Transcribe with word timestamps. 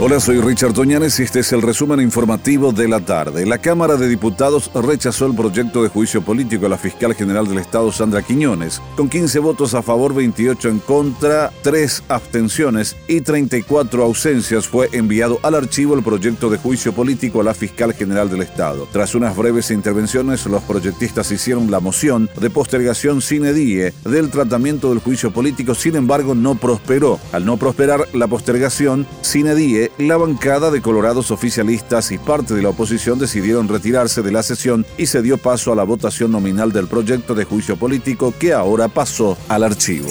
Hola, 0.00 0.20
soy 0.20 0.40
Richard 0.40 0.74
Toñanes 0.74 1.18
y 1.18 1.24
este 1.24 1.40
es 1.40 1.52
el 1.52 1.60
resumen 1.60 2.00
informativo 2.00 2.70
de 2.70 2.86
la 2.86 3.00
tarde. 3.00 3.44
La 3.44 3.58
Cámara 3.58 3.96
de 3.96 4.06
Diputados 4.06 4.70
rechazó 4.72 5.26
el 5.26 5.34
proyecto 5.34 5.82
de 5.82 5.88
juicio 5.88 6.22
político 6.22 6.66
a 6.66 6.68
la 6.68 6.78
fiscal 6.78 7.16
general 7.16 7.48
del 7.48 7.58
Estado, 7.58 7.90
Sandra 7.90 8.22
Quiñones, 8.22 8.80
con 8.96 9.08
15 9.08 9.40
votos 9.40 9.74
a 9.74 9.82
favor, 9.82 10.14
28 10.14 10.68
en 10.68 10.78
contra, 10.78 11.50
3 11.62 12.04
abstenciones 12.06 12.96
y 13.08 13.22
34 13.22 14.04
ausencias. 14.04 14.68
Fue 14.68 14.88
enviado 14.92 15.40
al 15.42 15.56
archivo 15.56 15.96
el 15.96 16.04
proyecto 16.04 16.48
de 16.48 16.58
juicio 16.58 16.92
político 16.92 17.40
a 17.40 17.44
la 17.44 17.54
fiscal 17.54 17.92
general 17.92 18.30
del 18.30 18.42
Estado. 18.42 18.86
Tras 18.92 19.16
unas 19.16 19.36
breves 19.36 19.72
intervenciones, 19.72 20.46
los 20.46 20.62
proyectistas 20.62 21.32
hicieron 21.32 21.72
la 21.72 21.80
moción 21.80 22.30
de 22.40 22.50
postergación 22.50 23.20
sine 23.20 23.52
die 23.52 23.92
del 24.04 24.30
tratamiento 24.30 24.90
del 24.90 25.00
juicio 25.00 25.32
político, 25.32 25.74
sin 25.74 25.96
embargo, 25.96 26.36
no 26.36 26.54
prosperó. 26.54 27.18
Al 27.32 27.44
no 27.44 27.56
prosperar 27.56 28.06
la 28.12 28.28
postergación 28.28 29.04
sine 29.22 29.56
die, 29.56 29.87
la 29.96 30.16
bancada 30.16 30.70
de 30.70 30.82
colorados 30.82 31.30
oficialistas 31.30 32.12
y 32.12 32.18
parte 32.18 32.54
de 32.54 32.62
la 32.62 32.70
oposición 32.70 33.18
decidieron 33.18 33.68
retirarse 33.68 34.22
de 34.22 34.32
la 34.32 34.42
sesión 34.42 34.84
y 34.96 35.06
se 35.06 35.22
dio 35.22 35.38
paso 35.38 35.72
a 35.72 35.76
la 35.76 35.84
votación 35.84 36.32
nominal 36.32 36.72
del 36.72 36.88
proyecto 36.88 37.34
de 37.34 37.44
juicio 37.44 37.76
político 37.76 38.34
que 38.38 38.52
ahora 38.52 38.88
pasó 38.88 39.36
al 39.48 39.64
archivo. 39.64 40.08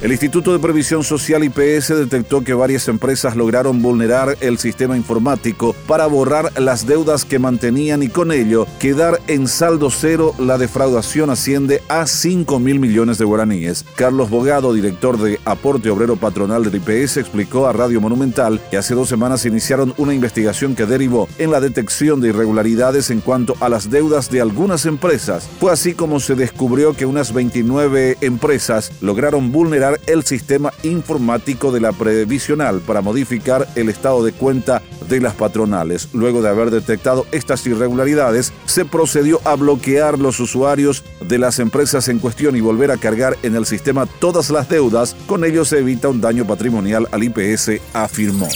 El 0.00 0.12
Instituto 0.12 0.52
de 0.52 0.60
Previsión 0.60 1.02
Social 1.02 1.42
IPS 1.42 1.88
detectó 1.88 2.44
que 2.44 2.54
varias 2.54 2.86
empresas 2.86 3.34
lograron 3.34 3.82
vulnerar 3.82 4.36
el 4.40 4.56
sistema 4.58 4.96
informático 4.96 5.74
para 5.88 6.06
borrar 6.06 6.52
las 6.60 6.86
deudas 6.86 7.24
que 7.24 7.40
mantenían 7.40 8.04
y 8.04 8.08
con 8.08 8.30
ello 8.30 8.64
quedar 8.78 9.20
en 9.26 9.48
saldo 9.48 9.90
cero. 9.90 10.36
La 10.38 10.56
defraudación 10.56 11.30
asciende 11.30 11.82
a 11.88 12.06
5 12.06 12.60
mil 12.60 12.78
millones 12.78 13.18
de 13.18 13.24
guaraníes. 13.24 13.84
Carlos 13.96 14.30
Bogado, 14.30 14.72
director 14.72 15.18
de 15.18 15.40
Aporte 15.44 15.90
Obrero 15.90 16.14
Patronal 16.14 16.62
del 16.62 16.76
IPS, 16.76 17.16
explicó 17.16 17.66
a 17.66 17.72
Radio 17.72 18.00
Monumental 18.00 18.60
que 18.70 18.76
hace 18.76 18.94
dos 18.94 19.08
semanas 19.08 19.46
iniciaron 19.46 19.94
una 19.96 20.14
investigación 20.14 20.76
que 20.76 20.86
derivó 20.86 21.28
en 21.38 21.50
la 21.50 21.58
detección 21.58 22.20
de 22.20 22.28
irregularidades 22.28 23.10
en 23.10 23.20
cuanto 23.20 23.56
a 23.58 23.68
las 23.68 23.90
deudas 23.90 24.30
de 24.30 24.42
algunas 24.42 24.86
empresas. 24.86 25.48
Fue 25.58 25.72
así 25.72 25.94
como 25.94 26.20
se 26.20 26.36
descubrió 26.36 26.94
que 26.94 27.04
unas 27.04 27.32
29 27.32 28.18
empresas 28.20 28.92
lograron 29.00 29.50
vulnerar 29.50 29.87
el 30.06 30.24
sistema 30.24 30.72
informático 30.82 31.72
de 31.72 31.80
la 31.80 31.92
previsional 31.92 32.80
para 32.80 33.00
modificar 33.00 33.68
el 33.74 33.88
estado 33.88 34.24
de 34.24 34.32
cuenta 34.32 34.82
de 35.08 35.20
las 35.20 35.34
patronales. 35.34 36.08
Luego 36.12 36.42
de 36.42 36.48
haber 36.48 36.70
detectado 36.70 37.26
estas 37.32 37.66
irregularidades, 37.66 38.52
se 38.66 38.84
procedió 38.84 39.40
a 39.44 39.54
bloquear 39.54 40.18
los 40.18 40.40
usuarios 40.40 41.04
de 41.26 41.38
las 41.38 41.58
empresas 41.58 42.08
en 42.08 42.18
cuestión 42.18 42.56
y 42.56 42.60
volver 42.60 42.90
a 42.90 42.96
cargar 42.96 43.36
en 43.42 43.56
el 43.56 43.66
sistema 43.66 44.06
todas 44.06 44.50
las 44.50 44.68
deudas. 44.68 45.16
Con 45.26 45.44
ello 45.44 45.64
se 45.64 45.78
evita 45.78 46.08
un 46.08 46.20
daño 46.20 46.46
patrimonial 46.46 47.08
al 47.10 47.22
IPS, 47.22 47.80
afirmó. 47.92 48.48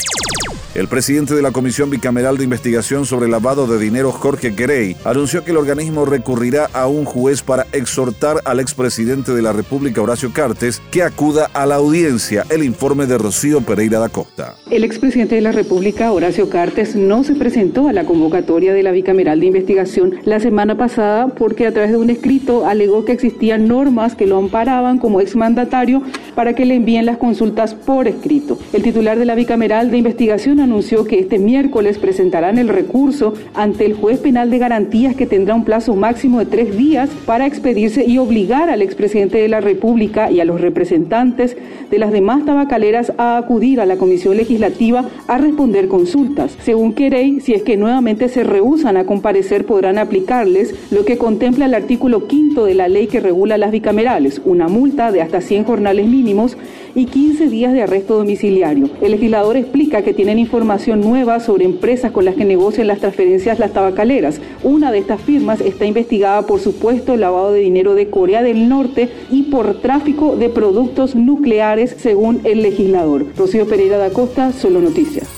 El 0.74 0.88
presidente 0.88 1.34
de 1.34 1.42
la 1.42 1.50
Comisión 1.50 1.90
Bicameral 1.90 2.38
de 2.38 2.44
Investigación 2.44 3.04
sobre 3.04 3.28
Lavado 3.28 3.66
de 3.66 3.78
Dinero, 3.78 4.10
Jorge 4.10 4.54
Querey, 4.54 4.96
anunció 5.04 5.44
que 5.44 5.50
el 5.50 5.58
organismo 5.58 6.06
recurrirá 6.06 6.70
a 6.72 6.86
un 6.86 7.04
juez 7.04 7.42
para 7.42 7.66
exhortar 7.72 8.38
al 8.46 8.58
expresidente 8.58 9.34
de 9.34 9.42
la 9.42 9.52
República, 9.52 10.00
Horacio 10.00 10.32
Cartes, 10.32 10.80
que 10.90 11.02
acuda 11.02 11.50
a 11.52 11.66
la 11.66 11.74
audiencia. 11.74 12.46
El 12.48 12.64
informe 12.64 13.04
de 13.04 13.18
Rocío 13.18 13.60
Pereira 13.60 13.98
da 13.98 14.08
Costa. 14.08 14.54
El 14.70 14.82
expresidente 14.82 15.34
de 15.34 15.42
la 15.42 15.52
República, 15.52 16.10
Horacio 16.10 16.48
Cartes, 16.48 16.96
no 16.96 17.22
se 17.22 17.34
presentó 17.34 17.88
a 17.88 17.92
la 17.92 18.06
convocatoria 18.06 18.72
de 18.72 18.82
la 18.82 18.92
Bicameral 18.92 19.40
de 19.40 19.46
Investigación 19.48 20.14
la 20.24 20.40
semana 20.40 20.78
pasada 20.78 21.28
porque 21.28 21.66
a 21.66 21.72
través 21.74 21.90
de 21.90 21.98
un 21.98 22.08
escrito 22.08 22.66
alegó 22.66 23.04
que 23.04 23.12
existían 23.12 23.68
normas 23.68 24.14
que 24.14 24.26
lo 24.26 24.38
amparaban 24.38 24.96
como 24.96 25.20
exmandatario 25.20 26.02
para 26.34 26.54
que 26.54 26.64
le 26.64 26.76
envíen 26.76 27.04
las 27.04 27.18
consultas 27.18 27.74
por 27.74 28.08
escrito. 28.08 28.58
El 28.72 28.82
titular 28.82 29.18
de 29.18 29.26
la 29.26 29.34
Bicameral 29.34 29.90
de 29.90 29.98
Investigación 29.98 30.61
anunció 30.62 31.04
que 31.04 31.18
este 31.18 31.38
miércoles 31.38 31.98
presentarán 31.98 32.58
el 32.58 32.68
recurso 32.68 33.34
ante 33.54 33.84
el 33.84 33.94
juez 33.94 34.18
penal 34.18 34.50
de 34.50 34.58
garantías 34.58 35.14
que 35.14 35.26
tendrá 35.26 35.54
un 35.54 35.64
plazo 35.64 35.94
máximo 35.94 36.38
de 36.38 36.46
tres 36.46 36.76
días 36.76 37.10
para 37.26 37.46
expedirse 37.46 38.04
y 38.04 38.18
obligar 38.18 38.70
al 38.70 38.82
expresidente 38.82 39.38
de 39.38 39.48
la 39.48 39.60
República 39.60 40.30
y 40.30 40.40
a 40.40 40.44
los 40.44 40.60
representantes 40.60 41.56
de 41.90 41.98
las 41.98 42.12
demás 42.12 42.44
tabacaleras 42.44 43.12
a 43.18 43.36
acudir 43.36 43.80
a 43.80 43.86
la 43.86 43.96
Comisión 43.96 44.36
Legislativa 44.36 45.04
a 45.26 45.38
responder 45.38 45.88
consultas. 45.88 46.56
Según 46.62 46.94
Querey, 46.94 47.40
si 47.40 47.54
es 47.54 47.62
que 47.62 47.76
nuevamente 47.76 48.28
se 48.28 48.44
rehusan 48.44 48.96
a 48.96 49.04
comparecer, 49.04 49.66
podrán 49.66 49.98
aplicarles 49.98 50.74
lo 50.90 51.04
que 51.04 51.18
contempla 51.18 51.66
el 51.66 51.74
artículo 51.74 52.26
quinto 52.26 52.64
de 52.64 52.74
la 52.74 52.88
ley 52.88 53.06
que 53.06 53.20
regula 53.20 53.58
las 53.58 53.72
bicamerales, 53.72 54.40
una 54.44 54.68
multa 54.68 55.12
de 55.12 55.22
hasta 55.22 55.40
100 55.40 55.64
jornales 55.64 56.06
mínimos 56.06 56.56
y 56.94 57.06
15 57.06 57.48
días 57.48 57.72
de 57.72 57.82
arresto 57.82 58.16
domiciliario. 58.16 58.90
El 59.00 59.12
legislador 59.12 59.56
explica 59.56 60.02
que 60.02 60.14
tienen 60.14 60.38
información 60.38 61.00
nueva 61.00 61.40
sobre 61.40 61.64
empresas 61.64 62.12
con 62.12 62.24
las 62.24 62.34
que 62.34 62.44
negocian 62.44 62.86
las 62.86 63.00
transferencias 63.00 63.58
las 63.58 63.72
tabacaleras. 63.72 64.40
Una 64.62 64.92
de 64.92 64.98
estas 64.98 65.20
firmas 65.20 65.60
está 65.60 65.86
investigada 65.86 66.46
por 66.46 66.60
supuesto 66.60 67.16
lavado 67.16 67.52
de 67.52 67.60
dinero 67.60 67.94
de 67.94 68.10
Corea 68.10 68.42
del 68.42 68.68
Norte 68.68 69.08
y 69.30 69.44
por 69.44 69.80
tráfico 69.80 70.36
de 70.36 70.48
productos 70.48 71.14
nucleares, 71.14 71.96
según 71.98 72.40
el 72.44 72.62
legislador. 72.62 73.26
Rocío 73.36 73.66
Pereira 73.66 73.98
da 73.98 74.10
Costa, 74.10 74.52
Solo 74.52 74.80
Noticias. 74.80 75.31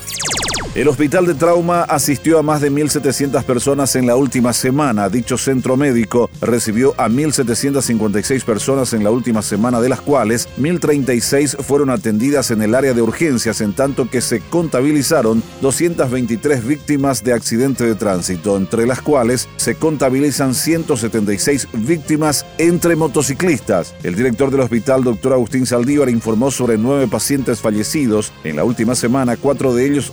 El 0.74 0.88
Hospital 0.88 1.24
de 1.24 1.34
Trauma 1.34 1.82
asistió 1.82 2.36
a 2.36 2.42
más 2.42 2.60
de 2.60 2.68
1.700 2.68 3.44
personas 3.44 3.94
en 3.94 4.08
la 4.08 4.16
última 4.16 4.52
semana. 4.52 5.08
Dicho 5.08 5.38
centro 5.38 5.76
médico 5.76 6.28
recibió 6.40 6.94
a 6.98 7.08
1.756 7.08 8.42
personas 8.42 8.92
en 8.92 9.04
la 9.04 9.12
última 9.12 9.40
semana, 9.40 9.80
de 9.80 9.88
las 9.88 10.00
cuales 10.00 10.48
1.036 10.58 11.58
fueron 11.58 11.90
atendidas 11.90 12.50
en 12.50 12.60
el 12.60 12.74
área 12.74 12.92
de 12.92 13.02
urgencias, 13.02 13.60
en 13.60 13.72
tanto 13.72 14.10
que 14.10 14.20
se 14.20 14.40
contabilizaron 14.40 15.44
223 15.62 16.66
víctimas 16.66 17.22
de 17.22 17.34
accidente 17.34 17.84
de 17.84 17.94
tránsito, 17.94 18.56
entre 18.56 18.84
las 18.84 19.00
cuales 19.00 19.48
se 19.56 19.76
contabilizan 19.76 20.56
176 20.56 21.68
víctimas 21.72 22.46
entre 22.58 22.96
motociclistas. 22.96 23.94
El 24.02 24.16
director 24.16 24.50
del 24.50 24.62
hospital, 24.62 25.04
doctor 25.04 25.34
Agustín 25.34 25.66
Saldívar, 25.66 26.08
informó 26.08 26.50
sobre 26.50 26.78
nueve 26.78 27.06
pacientes 27.06 27.60
fallecidos 27.60 28.32
en 28.42 28.56
la 28.56 28.64
última 28.64 28.96
semana, 28.96 29.36
cuatro 29.36 29.72
de 29.72 29.86
ellos 29.86 30.12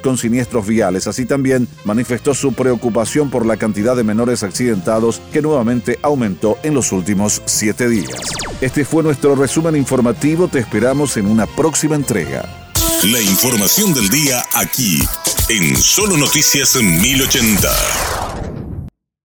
con 0.00 0.16
siniestros 0.16 0.66
viales. 0.66 1.06
Así 1.06 1.26
también 1.26 1.68
manifestó 1.84 2.32
su 2.32 2.54
preocupación 2.54 3.30
por 3.30 3.44
la 3.44 3.56
cantidad 3.56 3.94
de 3.94 4.02
menores 4.02 4.42
accidentados 4.42 5.20
que 5.32 5.42
nuevamente 5.42 5.98
aumentó 6.02 6.56
en 6.62 6.74
los 6.74 6.90
últimos 6.90 7.42
siete 7.44 7.88
días. 7.88 8.20
Este 8.60 8.84
fue 8.84 9.02
nuestro 9.02 9.34
resumen 9.34 9.76
informativo. 9.76 10.48
Te 10.48 10.58
esperamos 10.58 11.16
en 11.16 11.26
una 11.26 11.46
próxima 11.46 11.96
entrega. 11.96 12.68
La 13.04 13.20
información 13.20 13.92
del 13.94 14.08
día 14.08 14.42
aquí, 14.54 15.06
en 15.50 15.76
Solo 15.76 16.16
Noticias 16.16 16.76
1080. 16.76 18.17